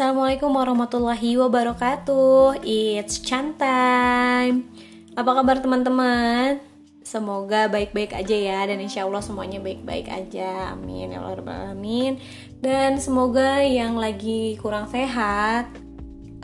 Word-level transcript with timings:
Assalamualaikum 0.00 0.56
warahmatullahi 0.56 1.36
wabarakatuh. 1.36 2.64
It's 2.64 3.20
Chan 3.20 3.60
time. 3.60 4.72
Apa 5.12 5.36
kabar 5.36 5.60
teman-teman? 5.60 6.56
Semoga 7.04 7.68
baik-baik 7.68 8.16
aja 8.16 8.32
ya 8.32 8.64
Dan 8.64 8.80
insya 8.80 9.04
Allah 9.04 9.20
semuanya 9.20 9.60
baik-baik 9.60 10.08
aja. 10.08 10.72
Amin 10.72 11.12
ya 11.12 11.20
Allah 11.20 11.44
Alamin. 11.44 12.16
Dan 12.64 12.96
semoga 12.96 13.60
yang 13.60 14.00
lagi 14.00 14.56
kurang 14.64 14.88
sehat 14.88 15.68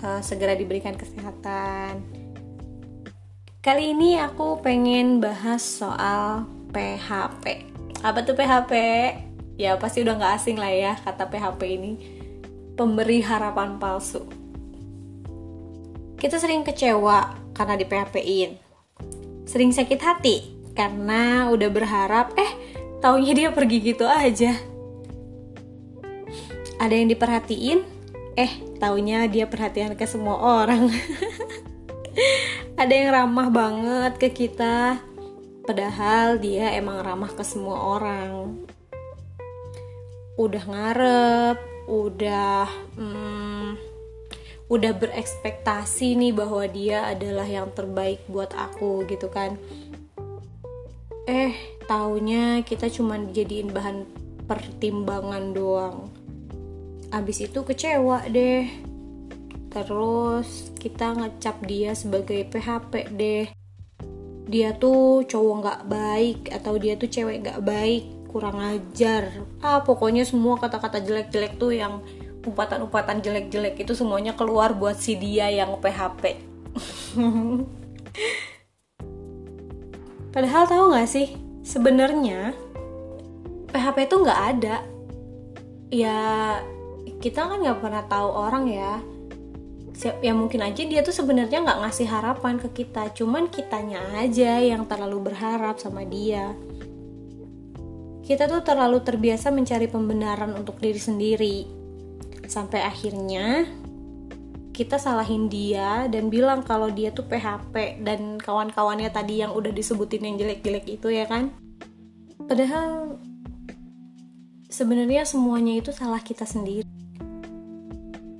uh, 0.04 0.20
Segera 0.20 0.52
diberikan 0.52 0.92
kesehatan. 0.92 2.04
Kali 3.64 3.96
ini 3.96 4.20
aku 4.20 4.60
pengen 4.60 5.16
bahas 5.16 5.64
soal 5.64 6.44
PHP 6.76 7.72
Apa 8.04 8.20
tuh 8.20 8.36
PHP? 8.36 8.72
Ya 9.56 9.80
pasti 9.80 10.04
udah 10.04 10.20
gak 10.20 10.44
asing 10.44 10.60
lah 10.60 10.68
ya 10.68 10.92
kata 11.00 11.32
PHP 11.32 11.80
ini 11.80 12.15
pemberi 12.76 13.24
harapan 13.24 13.80
palsu. 13.80 14.28
Kita 16.20 16.36
sering 16.36 16.60
kecewa 16.60 17.32
karena 17.56 17.74
di 17.80 17.88
PHP-in. 17.88 18.50
Sering 19.48 19.72
sakit 19.72 20.00
hati 20.04 20.36
karena 20.76 21.48
udah 21.48 21.72
berharap 21.72 22.36
eh 22.36 22.52
taunya 23.00 23.32
dia 23.32 23.48
pergi 23.48 23.78
gitu 23.80 24.04
aja. 24.04 24.52
Ada 26.76 26.92
yang 26.92 27.08
diperhatiin, 27.08 27.80
eh 28.36 28.52
taunya 28.76 29.24
dia 29.24 29.48
perhatian 29.48 29.96
ke 29.96 30.04
semua 30.04 30.36
orang. 30.36 30.92
Ada 32.80 32.92
yang 32.92 33.08
ramah 33.16 33.48
banget 33.48 34.12
ke 34.20 34.28
kita, 34.28 35.00
padahal 35.64 36.36
dia 36.36 36.76
emang 36.76 37.00
ramah 37.00 37.32
ke 37.32 37.40
semua 37.40 37.96
orang. 37.96 38.60
Udah 40.36 40.64
ngarep, 40.68 41.75
udah 41.86 42.66
hmm, 42.98 43.78
udah 44.66 44.92
berekspektasi 44.98 46.18
nih 46.18 46.34
bahwa 46.34 46.66
dia 46.66 47.06
adalah 47.06 47.46
yang 47.46 47.70
terbaik 47.70 48.26
buat 48.26 48.50
aku 48.50 49.06
gitu 49.06 49.30
kan. 49.30 49.54
Eh 51.26 51.54
taunya 51.86 52.66
kita 52.66 52.90
cuma 52.90 53.18
dijadiin 53.18 53.70
bahan 53.70 54.06
pertimbangan 54.50 55.54
doang. 55.54 56.10
Abis 57.14 57.46
itu 57.46 57.62
kecewa 57.62 58.26
deh. 58.26 58.66
Terus 59.70 60.74
kita 60.78 61.14
ngecap 61.14 61.62
dia 61.62 61.94
sebagai 61.94 62.42
PHP 62.50 62.92
deh. 63.14 63.46
Dia 64.46 64.74
tuh 64.74 65.26
cowok 65.26 65.54
nggak 65.62 65.82
baik 65.90 66.40
atau 66.50 66.74
dia 66.78 66.94
tuh 66.98 67.10
cewek 67.10 67.42
nggak 67.42 67.62
baik 67.66 68.15
kurang 68.36 68.60
ajar. 68.60 69.32
Ah 69.64 69.80
pokoknya 69.80 70.28
semua 70.28 70.60
kata-kata 70.60 71.00
jelek-jelek 71.00 71.56
tuh 71.56 71.72
yang 71.72 72.04
umpatan-umpatan 72.46 73.24
jelek-jelek 73.24 73.80
itu 73.82 73.92
semuanya 73.96 74.36
keluar 74.36 74.76
buat 74.76 74.94
si 74.94 75.18
dia 75.18 75.50
yang 75.50 75.82
PHP 75.82 76.38
padahal 80.34 80.68
tahu 80.70 80.94
nggak 80.94 81.08
sih 81.10 81.34
sebenarnya 81.66 82.54
PHP 83.74 84.08
itu 84.08 84.16
nggak 84.22 84.42
ada. 84.56 84.76
Ya 85.90 86.18
kita 87.20 87.44
kan 87.50 87.60
nggak 87.60 87.80
pernah 87.82 88.04
tahu 88.06 88.28
orang 88.30 88.64
ya. 88.70 89.02
Ya 90.20 90.32
mungkin 90.36 90.60
aja 90.60 90.84
dia 90.84 91.00
tuh 91.00 91.12
sebenarnya 91.12 91.60
nggak 91.60 91.80
ngasih 91.84 92.08
harapan 92.08 92.56
ke 92.56 92.68
kita. 92.72 93.10
Cuman 93.12 93.48
kitanya 93.52 94.00
aja 94.16 94.60
yang 94.60 94.84
terlalu 94.88 95.28
berharap 95.28 95.76
sama 95.80 96.04
dia 96.04 96.56
kita 98.26 98.50
tuh 98.50 98.58
terlalu 98.66 99.06
terbiasa 99.06 99.54
mencari 99.54 99.86
pembenaran 99.86 100.50
untuk 100.58 100.82
diri 100.82 100.98
sendiri. 100.98 101.56
Sampai 102.50 102.82
akhirnya 102.82 103.70
kita 104.74 104.98
salahin 104.98 105.46
dia 105.46 106.10
dan 106.10 106.26
bilang 106.26 106.66
kalau 106.66 106.90
dia 106.90 107.14
tuh 107.14 107.24
PHP 107.30 108.02
dan 108.02 108.36
kawan-kawannya 108.42 109.08
tadi 109.14 109.40
yang 109.46 109.54
udah 109.54 109.70
disebutin 109.70 110.26
yang 110.26 110.36
jelek-jelek 110.42 110.90
itu 110.90 111.08
ya 111.14 111.24
kan. 111.30 111.54
Padahal 112.50 113.14
sebenarnya 114.66 115.22
semuanya 115.22 115.78
itu 115.78 115.94
salah 115.94 116.20
kita 116.20 116.42
sendiri. 116.42 116.90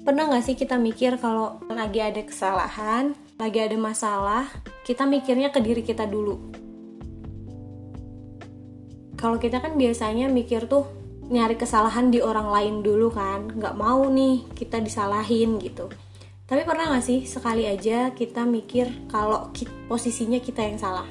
Pernah 0.02 0.34
gak 0.34 0.44
sih 0.50 0.58
kita 0.58 0.78
mikir 0.78 1.18
kalau 1.18 1.62
lagi 1.70 1.98
ada 1.98 2.22
kesalahan, 2.22 3.14
lagi 3.38 3.58
ada 3.58 3.74
masalah, 3.74 4.46
kita 4.86 5.02
mikirnya 5.02 5.50
ke 5.50 5.58
diri 5.58 5.82
kita 5.82 6.06
dulu 6.06 6.65
kalau 9.26 9.42
kita 9.42 9.58
kan 9.58 9.74
biasanya 9.74 10.30
mikir 10.30 10.70
tuh 10.70 10.86
nyari 11.26 11.58
kesalahan 11.58 12.14
di 12.14 12.22
orang 12.22 12.46
lain 12.46 12.86
dulu 12.86 13.10
kan. 13.10 13.50
Nggak 13.50 13.74
mau 13.74 14.06
nih 14.06 14.46
kita 14.54 14.78
disalahin 14.78 15.58
gitu. 15.58 15.90
Tapi 16.46 16.62
pernah 16.62 16.94
nggak 16.94 17.02
sih 17.02 17.26
sekali 17.26 17.66
aja 17.66 18.14
kita 18.14 18.46
mikir 18.46 18.86
kalau 19.10 19.50
posisinya 19.90 20.38
kita 20.38 20.62
yang 20.62 20.78
salah? 20.78 21.10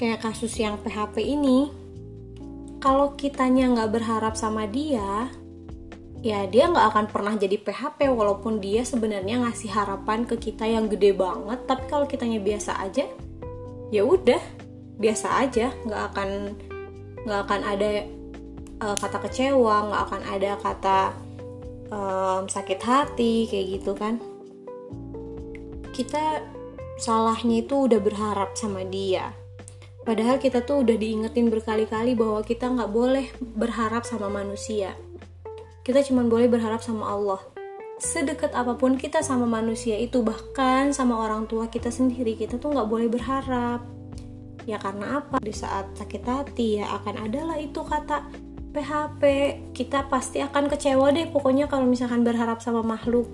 Kayak 0.00 0.24
kasus 0.24 0.56
yang 0.56 0.80
PHP 0.80 1.20
ini 1.20 1.68
kalau 2.80 3.12
kitanya 3.12 3.68
nggak 3.68 4.00
berharap 4.00 4.40
sama 4.40 4.64
dia 4.64 5.28
ya 6.24 6.48
dia 6.48 6.72
nggak 6.72 6.88
akan 6.88 7.06
pernah 7.12 7.36
jadi 7.36 7.60
PHP 7.60 8.08
walaupun 8.08 8.64
dia 8.64 8.80
sebenarnya 8.80 9.44
ngasih 9.44 9.68
harapan 9.76 10.24
ke 10.24 10.40
kita 10.40 10.64
yang 10.64 10.88
gede 10.88 11.12
banget. 11.12 11.68
Tapi 11.68 11.84
kalau 11.84 12.08
kitanya 12.08 12.40
biasa 12.40 12.80
aja 12.80 13.04
ya 13.92 14.08
udah 14.08 14.63
biasa 14.98 15.42
aja 15.42 15.74
nggak 15.86 16.02
akan 16.14 16.30
nggak 17.24 17.40
akan 17.48 17.60
ada 17.66 17.90
uh, 18.84 18.96
kata 18.98 19.18
kecewa 19.26 19.90
nggak 19.90 20.02
akan 20.06 20.22
ada 20.28 20.52
kata 20.60 20.98
um, 21.90 22.42
sakit 22.46 22.80
hati 22.82 23.48
kayak 23.48 23.66
gitu 23.80 23.92
kan. 23.96 24.20
Kita 25.94 26.42
salahnya 26.98 27.62
itu 27.62 27.86
udah 27.86 28.00
berharap 28.02 28.54
sama 28.58 28.82
dia. 28.86 29.34
Padahal 30.04 30.36
kita 30.36 30.60
tuh 30.60 30.84
udah 30.84 30.96
diingetin 31.00 31.48
berkali-kali 31.48 32.12
bahwa 32.12 32.44
kita 32.44 32.68
nggak 32.68 32.92
boleh 32.92 33.26
berharap 33.40 34.04
sama 34.04 34.28
manusia. 34.28 34.92
Kita 35.80 36.04
cuma 36.04 36.28
boleh 36.28 36.44
berharap 36.44 36.84
sama 36.84 37.08
Allah. 37.08 37.40
Sedekat 37.96 38.52
apa 38.52 38.76
pun 38.76 39.00
kita 39.00 39.24
sama 39.24 39.48
manusia 39.48 39.96
itu 39.96 40.20
bahkan 40.20 40.92
sama 40.92 41.24
orang 41.24 41.46
tua 41.48 41.70
kita 41.70 41.88
sendiri 41.88 42.36
kita 42.36 42.60
tuh 42.60 42.74
nggak 42.74 42.90
boleh 42.90 43.08
berharap 43.08 43.80
Ya 44.64 44.80
karena 44.80 45.20
apa? 45.20 45.40
Di 45.44 45.52
saat 45.52 45.92
sakit 45.96 46.24
hati 46.24 46.80
ya 46.80 46.88
akan 47.00 47.28
adalah 47.28 47.60
itu 47.60 47.84
kata 47.84 48.28
PHP. 48.72 49.22
Kita 49.76 50.08
pasti 50.08 50.40
akan 50.40 50.72
kecewa 50.72 51.12
deh 51.12 51.28
pokoknya 51.28 51.68
kalau 51.68 51.84
misalkan 51.84 52.24
berharap 52.24 52.64
sama 52.64 52.80
makhluk. 52.80 53.28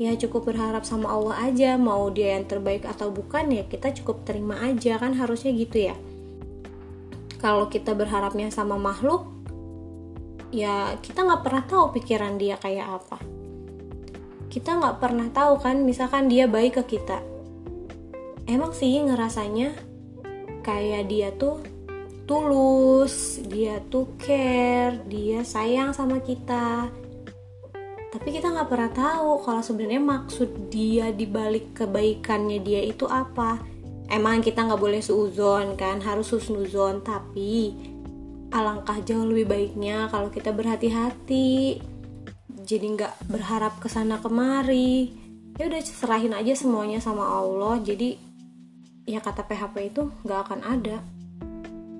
Ya 0.00 0.18
cukup 0.18 0.50
berharap 0.50 0.82
sama 0.82 1.12
Allah 1.12 1.52
aja, 1.52 1.78
mau 1.78 2.10
dia 2.10 2.34
yang 2.34 2.48
terbaik 2.48 2.82
atau 2.88 3.14
bukan 3.14 3.52
ya 3.54 3.62
kita 3.68 3.94
cukup 4.02 4.26
terima 4.26 4.58
aja 4.58 4.98
kan 4.98 5.14
harusnya 5.14 5.54
gitu 5.54 5.92
ya. 5.92 5.96
Kalau 7.38 7.70
kita 7.70 7.94
berharapnya 7.94 8.50
sama 8.50 8.78
makhluk, 8.78 9.26
ya 10.54 10.94
kita 11.02 11.26
nggak 11.26 11.42
pernah 11.42 11.64
tahu 11.66 11.84
pikiran 11.94 12.38
dia 12.38 12.58
kayak 12.58 13.02
apa. 13.02 13.18
Kita 14.46 14.78
nggak 14.78 14.96
pernah 14.98 15.28
tahu 15.30 15.58
kan, 15.58 15.82
misalkan 15.82 16.26
dia 16.26 16.50
baik 16.50 16.82
ke 16.82 16.98
kita, 16.98 17.24
emang 18.46 18.72
sih 18.74 19.02
ngerasanya 19.02 19.74
kayak 20.62 21.10
dia 21.10 21.34
tuh 21.34 21.60
tulus, 22.24 23.42
dia 23.44 23.82
tuh 23.90 24.14
care, 24.16 25.02
dia 25.10 25.42
sayang 25.42 25.90
sama 25.92 26.22
kita. 26.22 26.88
Tapi 28.12 28.28
kita 28.28 28.52
nggak 28.52 28.68
pernah 28.68 28.92
tahu 28.92 29.40
kalau 29.40 29.64
sebenarnya 29.64 30.02
maksud 30.04 30.68
dia 30.68 31.10
dibalik 31.10 31.72
kebaikannya 31.72 32.60
dia 32.60 32.84
itu 32.84 33.08
apa. 33.08 33.58
Emang 34.12 34.44
kita 34.44 34.68
nggak 34.68 34.80
boleh 34.80 35.00
suuzon 35.00 35.74
kan, 35.80 35.98
harus 36.04 36.30
husnuzon. 36.36 37.00
Tapi 37.00 37.72
alangkah 38.52 39.00
jauh 39.00 39.24
lebih 39.24 39.48
baiknya 39.48 40.12
kalau 40.12 40.28
kita 40.28 40.52
berhati-hati. 40.52 41.80
Jadi 42.62 42.86
nggak 43.00 43.32
berharap 43.32 43.80
ke 43.80 43.88
sana 43.88 44.20
kemari. 44.20 45.16
Ya 45.56 45.68
udah 45.72 45.80
serahin 45.80 46.36
aja 46.36 46.52
semuanya 46.52 47.00
sama 47.00 47.24
Allah. 47.24 47.80
Jadi 47.80 48.31
ya 49.06 49.18
kata 49.18 49.42
PHP 49.46 49.94
itu 49.94 50.02
nggak 50.22 50.40
akan 50.48 50.60
ada. 50.62 50.96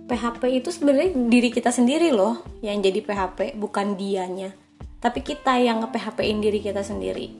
PHP 0.06 0.42
itu 0.60 0.68
sebenarnya 0.68 1.14
diri 1.30 1.48
kita 1.48 1.72
sendiri 1.72 2.12
loh 2.12 2.44
yang 2.60 2.82
jadi 2.82 3.00
PHP 3.00 3.56
bukan 3.56 3.96
dianya. 3.96 4.52
Tapi 5.02 5.24
kita 5.24 5.58
yang 5.58 5.82
nge-PHP-in 5.82 6.38
diri 6.38 6.60
kita 6.62 6.84
sendiri. 6.84 7.32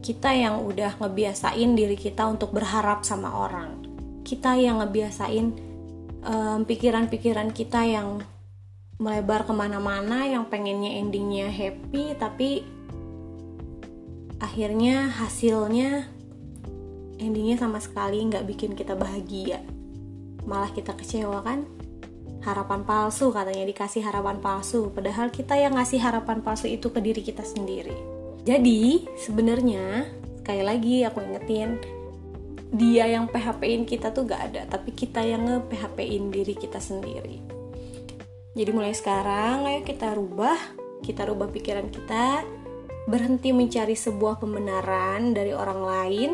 Kita 0.00 0.30
yang 0.30 0.62
udah 0.62 1.02
ngebiasain 1.02 1.70
diri 1.74 1.98
kita 1.98 2.30
untuk 2.30 2.54
berharap 2.54 3.02
sama 3.02 3.34
orang. 3.34 3.82
Kita 4.22 4.54
yang 4.54 4.78
ngebiasain 4.84 5.70
pikiran-pikiran 6.68 7.48
um, 7.50 7.54
kita 7.56 7.80
yang 7.88 8.22
melebar 9.00 9.48
ke 9.48 9.52
mana-mana 9.56 10.28
yang 10.28 10.44
pengennya 10.52 11.00
endingnya 11.00 11.48
happy 11.48 12.12
tapi 12.20 12.60
akhirnya 14.36 15.08
hasilnya 15.08 16.19
endingnya 17.20 17.60
sama 17.60 17.76
sekali 17.78 18.24
nggak 18.24 18.48
bikin 18.48 18.72
kita 18.72 18.96
bahagia. 18.96 19.60
Malah 20.48 20.72
kita 20.72 20.96
kecewa 20.96 21.44
kan? 21.44 21.68
Harapan 22.40 22.88
palsu 22.88 23.28
katanya 23.28 23.68
dikasih 23.68 24.00
harapan 24.00 24.40
palsu. 24.40 24.88
Padahal 24.88 25.28
kita 25.28 25.60
yang 25.60 25.76
ngasih 25.76 26.00
harapan 26.00 26.40
palsu 26.40 26.66
itu 26.72 26.88
ke 26.88 26.98
diri 27.04 27.20
kita 27.20 27.44
sendiri. 27.44 27.92
Jadi 28.48 29.04
sebenarnya 29.20 30.08
sekali 30.40 30.62
lagi 30.64 31.04
aku 31.04 31.20
ingetin 31.20 31.76
dia 32.72 33.04
yang 33.04 33.28
PHP-in 33.28 33.84
kita 33.84 34.14
tuh 34.14 34.24
gak 34.24 34.54
ada 34.54 34.62
tapi 34.64 34.96
kita 34.96 35.20
yang 35.20 35.44
nge-PHP-in 35.44 36.32
diri 36.32 36.56
kita 36.56 36.80
sendiri. 36.80 37.42
Jadi 38.56 38.70
mulai 38.72 38.96
sekarang 38.96 39.68
ayo 39.68 39.84
kita 39.84 40.16
rubah 40.16 40.58
kita 41.04 41.28
rubah 41.28 41.52
pikiran 41.52 41.92
kita 41.92 42.42
berhenti 43.06 43.50
mencari 43.50 43.94
sebuah 43.94 44.38
pembenaran 44.38 45.34
dari 45.34 45.52
orang 45.52 45.80
lain 45.82 46.30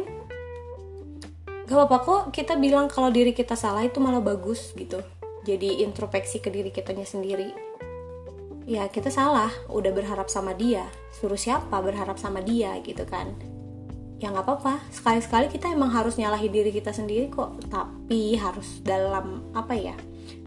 gak 1.67 1.75
apa-apa 1.75 1.99
kok 2.07 2.23
kita 2.31 2.55
bilang 2.55 2.87
kalau 2.87 3.11
diri 3.11 3.35
kita 3.35 3.59
salah 3.59 3.83
itu 3.83 3.99
malah 3.99 4.23
bagus 4.23 4.71
gitu. 4.79 5.03
Jadi 5.43 5.83
introspeksi 5.83 6.39
ke 6.39 6.47
diri 6.51 6.71
kitanya 6.71 7.03
sendiri. 7.03 7.51
Ya 8.67 8.87
kita 8.87 9.11
salah. 9.11 9.51
Udah 9.71 9.91
berharap 9.91 10.31
sama 10.31 10.55
dia. 10.55 10.87
Suruh 11.15 11.39
siapa 11.39 11.75
berharap 11.83 12.19
sama 12.23 12.43
dia 12.43 12.75
gitu 12.83 13.03
kan. 13.07 13.35
Ya 14.23 14.31
nggak 14.31 14.47
apa-apa. 14.47 14.83
Sekali-sekali 14.91 15.51
kita 15.51 15.71
emang 15.71 15.91
harus 15.91 16.19
nyalahi 16.19 16.51
diri 16.51 16.71
kita 16.71 16.95
sendiri 16.95 17.31
kok. 17.31 17.63
Tapi 17.67 18.39
harus 18.39 18.83
dalam 18.83 19.51
apa 19.55 19.75
ya 19.75 19.95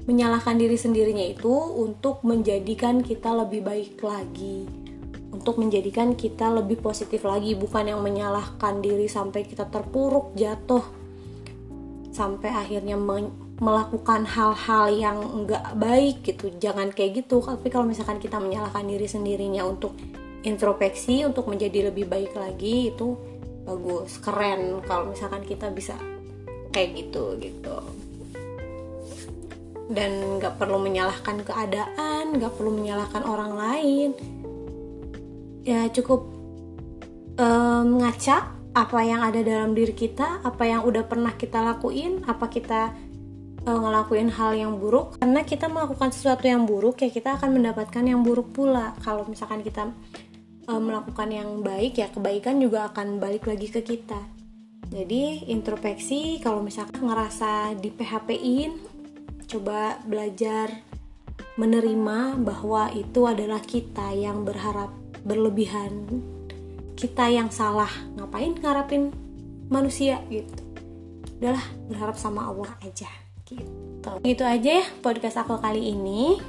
menyalahkan 0.07 0.57
diri 0.57 0.73
sendirinya 0.73 1.21
itu 1.21 1.51
untuk 1.79 2.23
menjadikan 2.27 2.99
kita 2.99 3.31
lebih 3.35 3.63
baik 3.63 3.99
lagi. 4.03 4.67
Untuk 5.31 5.59
menjadikan 5.59 6.15
kita 6.15 6.47
lebih 6.51 6.79
positif 6.83 7.23
lagi. 7.23 7.55
Bukan 7.55 7.87
yang 7.87 8.03
menyalahkan 8.03 8.83
diri 8.83 9.07
sampai 9.07 9.47
kita 9.47 9.67
terpuruk 9.71 10.35
jatuh 10.35 10.98
sampai 12.19 12.51
akhirnya 12.51 12.99
melakukan 13.63 14.27
hal-hal 14.27 14.91
yang 14.91 15.23
enggak 15.23 15.63
baik 15.79 16.27
gitu. 16.27 16.51
Jangan 16.59 16.91
kayak 16.91 17.23
gitu. 17.23 17.39
Tapi 17.39 17.71
kalau 17.71 17.87
misalkan 17.87 18.19
kita 18.19 18.43
menyalahkan 18.43 18.83
diri 18.83 19.07
sendirinya 19.07 19.63
untuk 19.63 19.95
introspeksi 20.43 21.23
untuk 21.23 21.47
menjadi 21.47 21.91
lebih 21.91 22.11
baik 22.11 22.35
lagi 22.35 22.91
itu 22.91 23.15
bagus. 23.63 24.19
Keren 24.19 24.83
kalau 24.83 25.15
misalkan 25.15 25.47
kita 25.47 25.71
bisa 25.71 25.95
kayak 26.75 27.07
gitu 27.07 27.39
gitu. 27.39 27.77
Dan 29.87 30.37
nggak 30.37 30.59
perlu 30.59 30.77
menyalahkan 30.83 31.47
keadaan 31.47 32.35
nggak 32.35 32.51
perlu 32.59 32.75
menyalahkan 32.75 33.23
orang 33.23 33.55
lain. 33.55 34.09
Ya 35.63 35.87
cukup 35.87 36.27
um, 37.39 38.03
ngaca 38.03 38.58
apa 38.79 39.03
yang 39.03 39.19
ada 39.19 39.43
dalam 39.43 39.75
diri 39.75 39.91
kita, 39.91 40.39
apa 40.39 40.63
yang 40.63 40.87
udah 40.87 41.03
pernah 41.03 41.35
kita 41.35 41.59
lakuin, 41.59 42.23
apa 42.23 42.47
kita 42.47 42.95
uh, 43.67 43.79
ngelakuin 43.79 44.31
hal 44.31 44.55
yang 44.55 44.79
buruk. 44.79 45.19
Karena 45.19 45.43
kita 45.43 45.67
melakukan 45.67 46.15
sesuatu 46.15 46.47
yang 46.47 46.63
buruk 46.63 47.03
ya 47.03 47.11
kita 47.11 47.35
akan 47.35 47.59
mendapatkan 47.59 48.03
yang 48.07 48.23
buruk 48.23 48.55
pula. 48.55 48.95
Kalau 49.03 49.27
misalkan 49.27 49.59
kita 49.59 49.91
uh, 50.71 50.79
melakukan 50.79 51.27
yang 51.27 51.59
baik 51.59 51.99
ya 51.99 52.07
kebaikan 52.07 52.55
juga 52.63 52.87
akan 52.87 53.19
balik 53.19 53.51
lagi 53.51 53.67
ke 53.67 53.83
kita. 53.83 54.19
Jadi 54.89 55.51
introspeksi 55.51 56.39
kalau 56.39 56.63
misalkan 56.63 57.05
ngerasa 57.05 57.77
di 57.77 57.93
PHP-in 57.93 58.71
coba 59.45 60.01
belajar 60.07 60.71
menerima 61.59 62.39
bahwa 62.41 62.89
itu 62.95 63.27
adalah 63.27 63.61
kita 63.61 64.15
yang 64.15 64.47
berharap 64.47 64.89
berlebihan 65.21 66.07
kita 66.99 67.31
yang 67.31 67.47
salah 67.47 67.89
ngapain 68.19 68.51
ngarapin 68.59 69.15
manusia 69.71 70.19
gitu? 70.27 70.59
Udahlah 71.39 71.63
berharap 71.87 72.19
sama 72.19 72.51
Allah 72.51 72.75
aja 72.83 73.07
gitu. 73.47 74.11
Gitu 74.19 74.43
aja 74.43 74.83
ya 74.83 74.85
podcast 74.99 75.39
aku 75.39 75.55
kali 75.63 75.95
ini. 75.95 76.43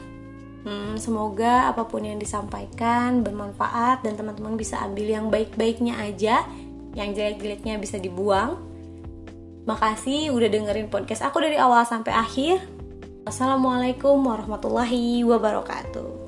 Hmm, 0.61 0.99
semoga 1.01 1.71
apa 1.73 1.89
pun 1.89 2.05
yang 2.05 2.19
disampaikan 2.19 3.23
bermanfaat 3.25 4.05
dan 4.05 4.19
teman-teman 4.19 4.59
bisa 4.59 4.77
ambil 4.83 5.09
yang 5.09 5.33
baik-baiknya 5.33 5.97
aja 5.97 6.45
yang 6.99 7.15
jelek-jeleknya 7.15 7.79
bisa 7.79 7.97
dibuang. 7.97 8.59
Makasih 9.65 10.35
udah 10.35 10.51
dengerin 10.51 10.91
podcast 10.91 11.23
aku 11.23 11.41
dari 11.41 11.57
awal 11.57 11.87
sampai 11.87 12.13
akhir. 12.13 12.59
Assalamualaikum 13.25 14.19
warahmatullahi 14.19 15.23
wabarakatuh 15.23 16.20